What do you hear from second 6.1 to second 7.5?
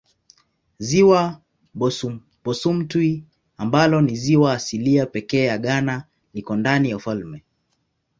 liko ndani ya ufalme.